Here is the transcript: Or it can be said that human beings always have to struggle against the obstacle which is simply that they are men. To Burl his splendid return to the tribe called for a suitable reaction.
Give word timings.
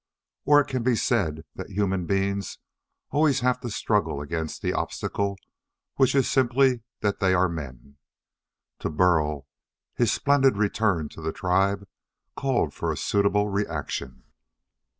Or 0.45 0.59
it 0.59 0.67
can 0.67 0.81
be 0.81 0.95
said 0.95 1.45
that 1.53 1.69
human 1.69 2.07
beings 2.07 2.57
always 3.11 3.41
have 3.41 3.59
to 3.59 3.69
struggle 3.69 4.19
against 4.19 4.63
the 4.63 4.73
obstacle 4.73 5.37
which 5.97 6.15
is 6.15 6.27
simply 6.27 6.81
that 7.01 7.19
they 7.19 7.35
are 7.35 7.47
men. 7.47 7.97
To 8.79 8.89
Burl 8.89 9.47
his 9.93 10.11
splendid 10.11 10.57
return 10.57 11.07
to 11.09 11.21
the 11.21 11.31
tribe 11.31 11.87
called 12.35 12.73
for 12.73 12.91
a 12.91 12.97
suitable 12.97 13.49
reaction. 13.49 14.23